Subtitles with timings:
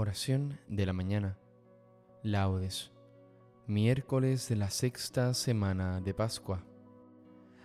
[0.00, 1.36] Oración de la mañana.
[2.22, 2.90] Laudes.
[3.66, 6.64] Miércoles de la sexta semana de Pascua.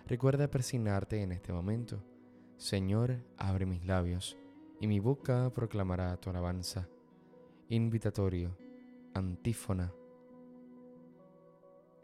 [0.06, 2.04] Recuerda persignarte en este momento.
[2.58, 4.36] Señor, abre mis labios,
[4.82, 6.86] y mi boca proclamará tu alabanza.
[7.70, 8.54] Invitatorio.
[9.14, 9.90] Antífona.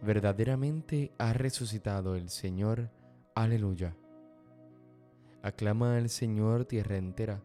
[0.00, 2.88] Verdaderamente ha resucitado el Señor.
[3.34, 3.94] Aleluya.
[5.42, 7.42] Aclama al Señor tierra entera.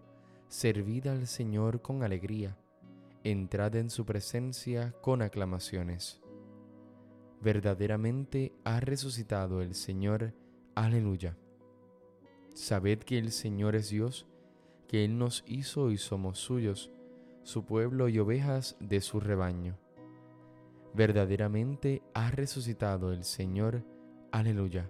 [0.48, 2.56] Servid al Señor con alegría
[3.32, 6.22] entrad en su presencia con aclamaciones.
[7.42, 10.34] Verdaderamente ha resucitado el Señor.
[10.76, 11.38] Aleluya.
[12.54, 14.28] Sabed que el Señor es Dios,
[14.88, 16.90] que Él nos hizo y somos suyos,
[17.44, 19.78] su pueblo y ovejas de su rebaño.
[20.94, 23.84] Verdaderamente ha resucitado el Señor.
[24.32, 24.90] Aleluya.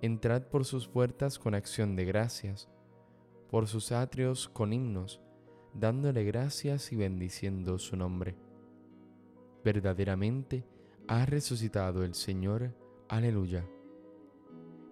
[0.00, 2.70] Entrad por sus puertas con acción de gracias,
[3.50, 5.20] por sus atrios con himnos
[5.74, 8.36] dándole gracias y bendiciendo su nombre.
[9.64, 10.64] Verdaderamente
[11.08, 12.74] ha resucitado el Señor.
[13.08, 13.66] Aleluya.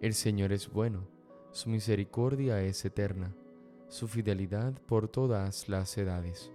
[0.00, 1.08] El Señor es bueno,
[1.50, 3.34] su misericordia es eterna,
[3.88, 6.52] su fidelidad por todas las edades.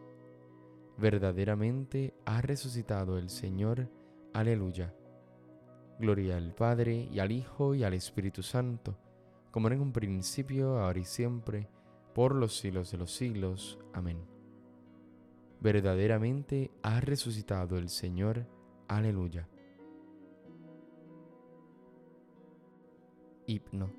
[0.97, 3.89] Verdaderamente ha resucitado el Señor.
[4.33, 4.93] Aleluya.
[5.99, 8.97] Gloria al Padre y al Hijo y al Espíritu Santo,
[9.51, 11.67] como en un principio, ahora y siempre,
[12.13, 13.79] por los siglos de los siglos.
[13.93, 14.17] Amén.
[15.59, 18.45] Verdaderamente ha resucitado el Señor.
[18.87, 19.47] Aleluya.
[23.47, 23.91] Hipno.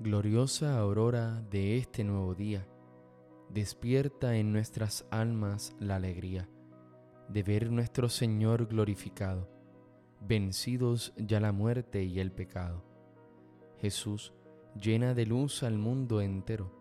[0.00, 2.66] Gloriosa aurora de este nuevo día,
[3.48, 6.48] despierta en nuestras almas la alegría
[7.28, 9.48] de ver nuestro Señor glorificado,
[10.20, 12.84] vencidos ya la muerte y el pecado.
[13.78, 14.32] Jesús,
[14.80, 16.73] llena de luz al mundo entero,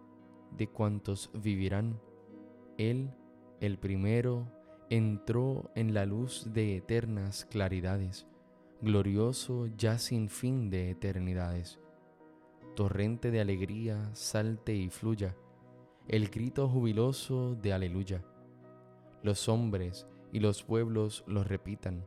[0.57, 1.99] de cuantos vivirán.
[2.77, 3.11] Él,
[3.59, 4.47] el primero,
[4.89, 8.27] entró en la luz de eternas claridades,
[8.81, 11.79] glorioso ya sin fin de eternidades.
[12.75, 15.35] Torrente de alegría, salte y fluya,
[16.07, 18.23] el grito jubiloso de aleluya.
[19.21, 22.05] Los hombres y los pueblos lo repitan,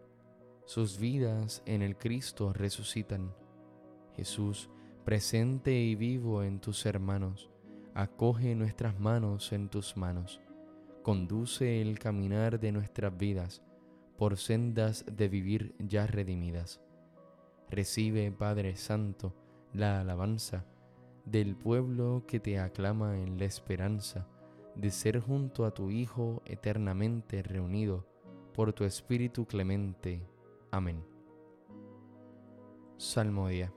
[0.66, 3.32] sus vidas en el Cristo resucitan.
[4.16, 4.68] Jesús,
[5.04, 7.50] presente y vivo en tus hermanos,
[7.96, 10.42] acoge nuestras manos en tus manos,
[11.02, 13.62] conduce el caminar de nuestras vidas
[14.18, 16.82] por sendas de vivir ya redimidas.
[17.70, 19.34] Recibe, Padre Santo,
[19.72, 20.66] la alabanza
[21.24, 24.28] del pueblo que te aclama en la esperanza
[24.74, 28.06] de ser junto a tu Hijo eternamente reunido
[28.52, 30.28] por tu Espíritu clemente.
[30.70, 31.02] Amén.
[32.98, 33.72] Salmodia.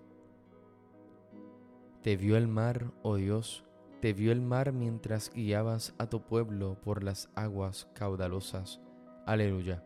[2.02, 3.64] Te vio el mar, oh Dios,
[4.02, 8.80] te vio el mar mientras guiabas a tu pueblo por las aguas caudalosas.
[9.26, 9.84] Aleluya.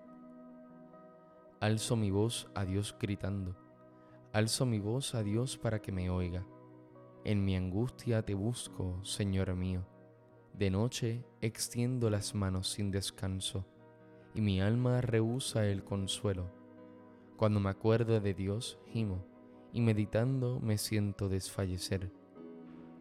[1.59, 3.55] Alzo mi voz a Dios gritando,
[4.31, 6.45] alzo mi voz a Dios para que me oiga.
[7.23, 9.85] En mi angustia te busco, Señor mío.
[10.53, 13.65] De noche extiendo las manos sin descanso,
[14.35, 16.51] y mi alma rehúsa el consuelo.
[17.35, 19.25] Cuando me acuerdo de Dios, gimo
[19.71, 22.11] y meditando me siento desfallecer.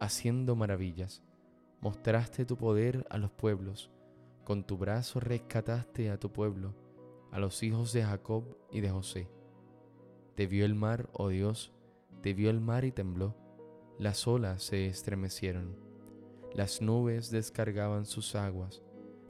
[0.00, 1.22] haciendo maravillas,
[1.80, 3.90] mostraste tu poder a los pueblos,
[4.44, 6.74] con tu brazo rescataste a tu pueblo,
[7.30, 9.30] a los hijos de Jacob y de José.
[10.34, 11.72] Te vio el mar, oh Dios,
[12.22, 13.36] te vio el mar y tembló,
[13.98, 15.76] las olas se estremecieron,
[16.54, 18.82] las nubes descargaban sus aguas,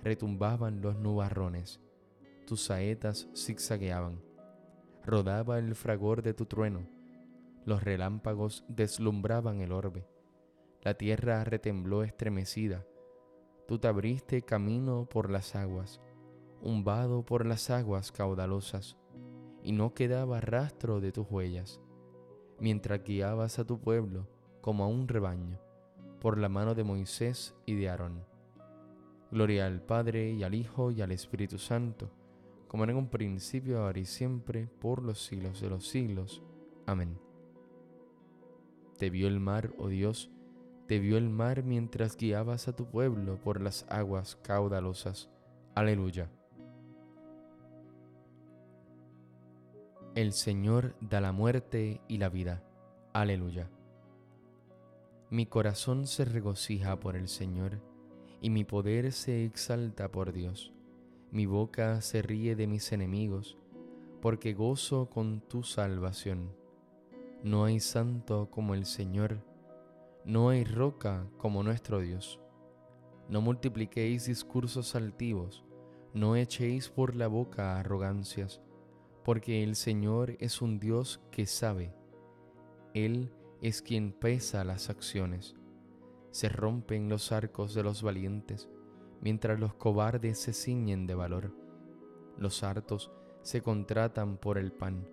[0.02, 1.80] retumbaban los nubarrones,
[2.46, 4.22] tus saetas zigzagueaban.
[5.04, 6.86] Rodaba el fragor de tu trueno,
[7.64, 10.06] los relámpagos deslumbraban el orbe,
[10.82, 12.86] la tierra retembló estremecida,
[13.68, 16.00] tú te abriste camino por las aguas,
[16.62, 18.96] un vado por las aguas caudalosas,
[19.62, 21.80] y no quedaba rastro de tus huellas,
[22.58, 24.26] mientras guiabas a tu pueblo
[24.60, 25.58] como a un rebaño,
[26.20, 28.24] por la mano de Moisés y de Aarón.
[29.30, 32.10] Gloria al Padre y al Hijo y al Espíritu Santo,
[32.68, 36.42] como en un principio, ahora y siempre, por los siglos de los siglos.
[36.86, 37.18] Amén.
[38.98, 40.30] Te vio el mar, oh Dios,
[40.90, 45.30] te vio el mar mientras guiabas a tu pueblo por las aguas caudalosas.
[45.76, 46.28] Aleluya.
[50.16, 52.64] El Señor da la muerte y la vida.
[53.12, 53.70] Aleluya.
[55.30, 57.78] Mi corazón se regocija por el Señor,
[58.40, 60.72] y mi poder se exalta por Dios.
[61.30, 63.56] Mi boca se ríe de mis enemigos,
[64.20, 66.50] porque gozo con tu salvación.
[67.44, 69.38] No hay santo como el Señor,
[70.24, 72.40] no hay roca como nuestro Dios.
[73.28, 75.64] No multipliquéis discursos altivos,
[76.12, 78.60] no echéis por la boca arrogancias,
[79.24, 81.94] porque el Señor es un Dios que sabe.
[82.92, 83.32] Él
[83.62, 85.54] es quien pesa las acciones.
[86.30, 88.68] Se rompen los arcos de los valientes,
[89.20, 91.54] mientras los cobardes se ciñen de valor.
[92.36, 93.10] Los hartos
[93.42, 95.08] se contratan por el pan,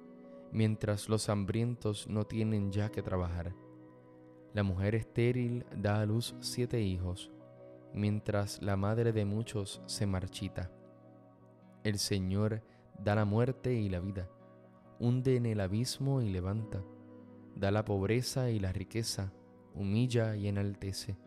[0.51, 3.53] mientras los hambrientos no tienen ya que trabajar.
[4.57, 7.29] La mujer estéril da a luz siete hijos,
[7.93, 10.71] mientras la madre de muchos se marchita.
[11.83, 12.63] El Señor
[12.97, 14.27] da la muerte y la vida,
[14.99, 16.81] hunde en el abismo y levanta
[17.55, 19.31] da la pobreza y la riqueza,
[19.75, 21.19] humilla y enaltece.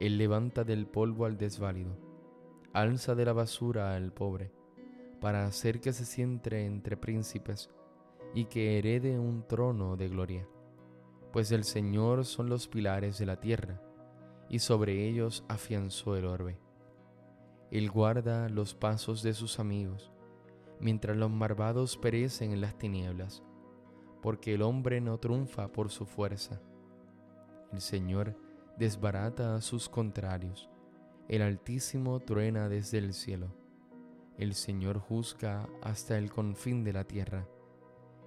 [0.00, 1.96] Él levanta del polvo al desválido,
[2.72, 4.50] alza de la basura al pobre,
[5.20, 7.70] para hacer que se siente entre príncipes
[8.34, 10.48] y que herede un trono de gloria.
[11.32, 13.80] Pues el Señor son los pilares de la tierra,
[14.48, 16.58] y sobre ellos afianzó el orbe.
[17.70, 20.10] Él guarda los pasos de sus amigos,
[20.80, 23.42] mientras los malvados perecen en las tinieblas
[24.20, 26.60] porque el hombre no triunfa por su fuerza.
[27.72, 28.36] El Señor
[28.76, 30.68] desbarata a sus contrarios,
[31.28, 33.54] el Altísimo truena desde el cielo.
[34.36, 37.46] El Señor juzga hasta el confín de la tierra.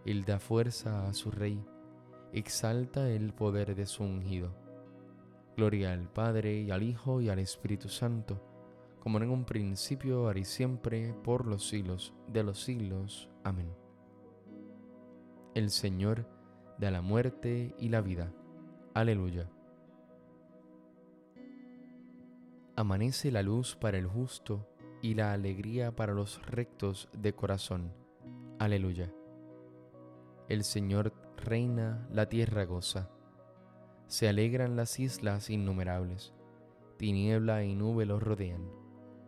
[0.06, 1.64] Él da fuerza a su rey,
[2.34, 4.54] exalta el poder de su ungido.
[5.56, 8.42] Gloria al Padre y al Hijo y al Espíritu Santo,
[9.00, 13.30] como en un principio, ahora y siempre, por los siglos de los siglos.
[13.44, 13.72] Amén.
[15.54, 16.28] El Señor
[16.80, 18.34] da la muerte y la vida.
[18.96, 19.50] Aleluya.
[22.76, 24.68] Amanece la luz para el justo
[25.04, 27.94] y la alegría para los rectos de corazón.
[28.58, 29.14] Aleluya.
[30.50, 33.10] El Señor reina, la tierra goza.
[34.08, 36.34] Se alegran las islas innumerables.
[36.98, 38.68] Tiniebla y nube los rodean.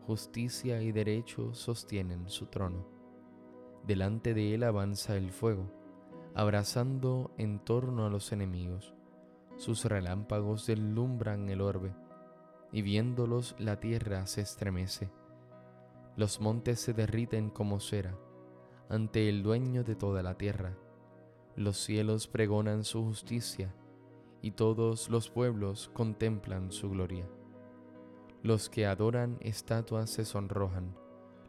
[0.08, 2.88] Justicia y derecho sostienen su trono.
[3.86, 5.72] Delante de él avanza el fuego
[6.36, 8.94] abrazando en torno a los enemigos.
[9.56, 11.96] Sus relámpagos deslumbran el orbe,
[12.74, 15.10] y viéndolos la tierra se estremece.
[16.18, 18.18] Los montes se derriten como cera
[18.90, 20.78] ante el dueño de toda la tierra.
[21.56, 23.74] Los cielos pregonan su justicia,
[24.42, 27.28] y todos los pueblos contemplan su gloria.
[28.44, 30.96] Los que adoran estatuas se sonrojan,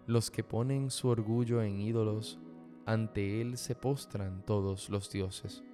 [0.06, 2.38] los que ponen su orgullo en ídolos
[2.86, 5.64] ante él se postran todos los dioses.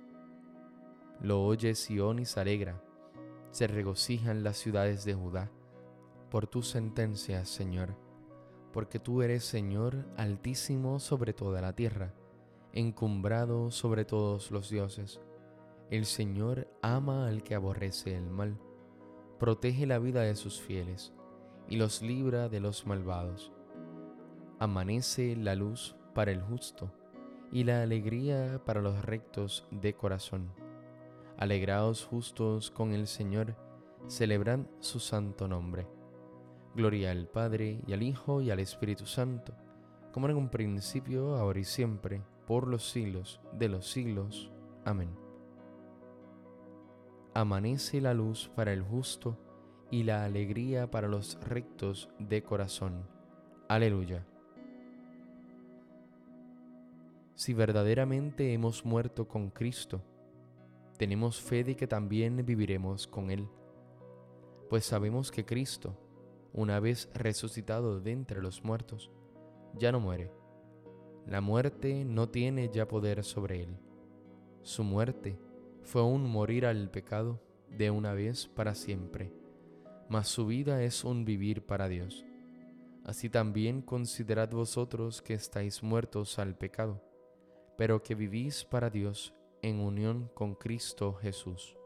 [1.21, 2.83] Lo oye Sión y se alegra,
[3.51, 5.51] se regocijan las ciudades de Judá
[6.31, 7.95] por tus sentencias, Señor,
[8.73, 12.15] porque tú eres Señor altísimo sobre toda la tierra,
[12.73, 15.21] encumbrado sobre todos los dioses.
[15.91, 18.59] El Señor ama al que aborrece el mal,
[19.39, 21.13] protege la vida de sus fieles
[21.69, 23.53] y los libra de los malvados.
[24.59, 26.93] Amanece la luz para el justo
[27.51, 30.51] y la alegría para los rectos de corazón.
[31.37, 33.57] Alegraos justos con el Señor,
[34.07, 35.87] celebran su santo nombre.
[36.75, 39.53] Gloria al Padre y al Hijo y al Espíritu Santo,
[40.13, 44.51] como en un principio, ahora y siempre, por los siglos de los siglos.
[44.85, 45.11] Amén.
[47.35, 49.39] Amanece la luz para el justo
[49.91, 53.07] y la alegría para los rectos de corazón.
[53.69, 54.27] Aleluya.
[57.43, 60.01] si verdaderamente hemos muerto con Cristo,
[60.97, 63.49] tenemos fe de que también viviremos con Él,
[64.71, 65.99] pues sabemos que Cristo,
[66.53, 69.11] una vez resucitado de entre los muertos,
[69.75, 70.31] ya no muere.
[71.27, 73.79] La muerte no tiene ya poder sobre Él.
[74.63, 75.39] Su muerte
[75.83, 79.33] fue un morir al pecado de una vez para siempre,
[80.09, 82.25] mas su vida es un vivir para Dios.
[83.05, 87.03] Así también considerad vosotros que estáis muertos al pecado,
[87.77, 91.77] pero que vivís para Dios en unión con Cristo Jesús.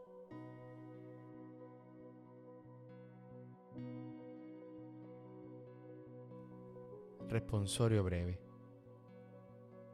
[7.28, 8.45] Responsorio breve.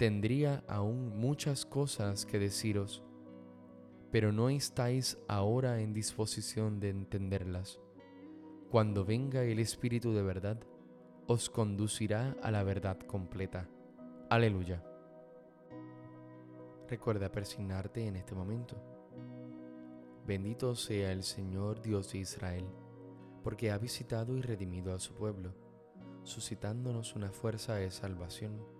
[0.00, 3.02] Tendría aún muchas cosas que deciros,
[4.10, 7.78] pero no estáis ahora en disposición de entenderlas.
[8.70, 10.58] Cuando venga el Espíritu de verdad,
[11.26, 13.68] os conducirá a la verdad completa.
[14.30, 14.82] Aleluya.
[16.88, 18.82] Recuerda persignarte en este momento.
[20.26, 22.64] Bendito sea el Señor Dios de Israel,
[23.44, 25.52] porque ha visitado y redimido a su pueblo
[26.22, 28.79] suscitándonos una fuerza de salvación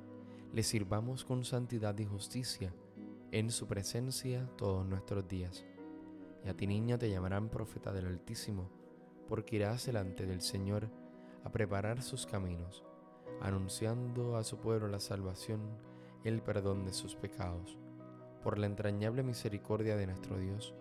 [0.53, 2.73] le sirvamos con santidad y justicia
[3.31, 5.65] en su presencia todos nuestros días.
[6.43, 8.69] Y a ti niña te llamarán profeta del Altísimo,
[9.29, 10.89] porque irás delante del Señor
[11.45, 12.83] a preparar sus caminos,
[13.41, 15.61] anunciando a su pueblo la salvación,
[16.25, 17.77] el perdón de sus pecados.
[18.43, 20.73] Por la entrañable misericordia de nuestro Dios,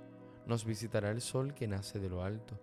[0.46, 2.58] nos visitará el sol que nace de lo alto,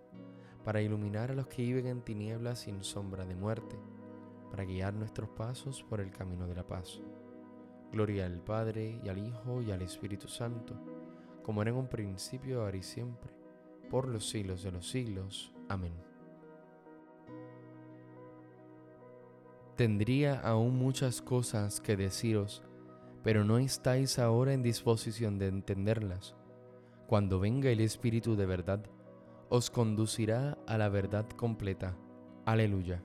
[0.62, 3.78] para iluminar a los que viven en tinieblas sin sombra de muerte
[4.50, 7.00] para guiar nuestros pasos por el camino de la paz.
[7.92, 10.74] Gloria al Padre y al Hijo y al Espíritu Santo,
[11.42, 13.32] como era en un principio, ahora y siempre,
[13.90, 15.52] por los siglos de los siglos.
[15.68, 15.94] Amén.
[19.76, 22.64] Tendría aún muchas cosas que deciros,
[23.22, 26.34] pero no estáis ahora en disposición de entenderlas.
[27.06, 28.84] Cuando venga el Espíritu de verdad,
[29.48, 31.96] os conducirá a la verdad completa.
[32.44, 33.02] Aleluya.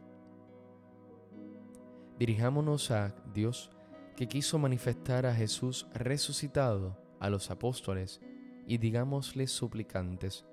[2.20, 3.72] Dirijámonos a Dios
[4.16, 8.22] que quiso manifestar a Jesús resucitado a los apóstoles
[8.68, 10.46] y digámosles suplicantes,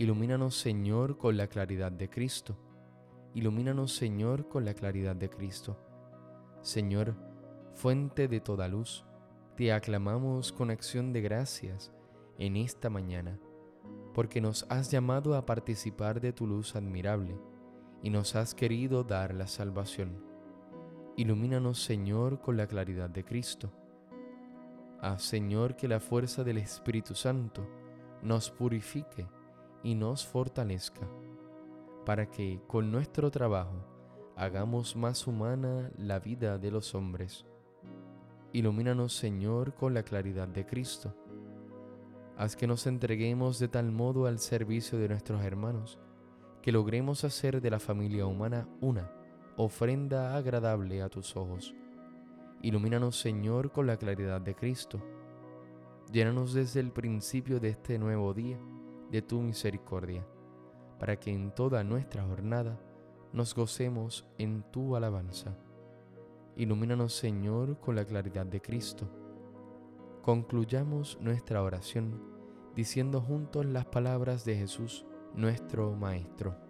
[0.00, 2.56] Ilumínanos Señor con la claridad de Cristo.
[3.34, 5.78] Ilumínanos Señor con la claridad de Cristo.
[6.62, 7.16] Señor,
[7.74, 9.04] fuente de toda luz,
[9.56, 11.92] te aclamamos con acción de gracias
[12.38, 13.38] en esta mañana,
[14.14, 17.38] porque nos has llamado a participar de tu luz admirable
[18.02, 20.29] y nos has querido dar la salvación.
[21.16, 23.70] Ilumínanos, Señor, con la claridad de Cristo.
[25.00, 27.66] Haz, Señor, que la fuerza del Espíritu Santo
[28.22, 29.26] nos purifique
[29.82, 31.08] y nos fortalezca,
[32.06, 33.84] para que con nuestro trabajo
[34.36, 37.44] hagamos más humana la vida de los hombres.
[38.52, 41.14] Ilumínanos, Señor, con la claridad de Cristo.
[42.36, 45.98] Haz que nos entreguemos de tal modo al servicio de nuestros hermanos,
[46.62, 49.19] que logremos hacer de la familia humana una
[49.62, 51.74] ofrenda agradable a tus ojos.
[52.62, 55.02] Ilumínanos, Señor, con la claridad de Cristo.
[56.10, 58.58] Llénanos desde el principio de este nuevo día
[59.10, 60.26] de tu misericordia,
[60.98, 62.80] para que en toda nuestra jornada
[63.34, 65.54] nos gocemos en tu alabanza.
[66.56, 69.10] Ilumínanos, Señor, con la claridad de Cristo.
[70.22, 72.22] Concluyamos nuestra oración
[72.74, 76.69] diciendo juntos las palabras de Jesús, nuestro Maestro.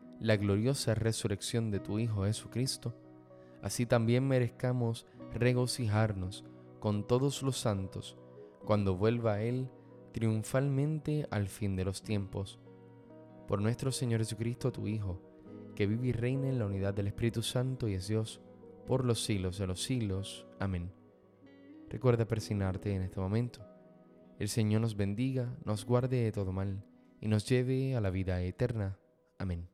[0.21, 2.93] la gloriosa resurrección de tu Hijo Jesucristo,
[3.63, 6.45] así también merezcamos regocijarnos
[6.79, 8.17] con todos los santos
[8.63, 9.67] cuando vuelva Él
[10.11, 12.59] triunfalmente al fin de los tiempos.
[13.47, 15.19] Por nuestro Señor Jesucristo, tu Hijo,
[15.75, 18.41] que vive y reina en la unidad del Espíritu Santo y es Dios,
[18.85, 20.45] por los siglos de los siglos.
[20.59, 20.91] Amén.
[21.89, 23.65] Recuerda persignarte en este momento.
[24.37, 26.83] El Señor nos bendiga, nos guarde de todo mal
[27.19, 28.99] y nos lleve a la vida eterna.
[29.39, 29.70] Amén.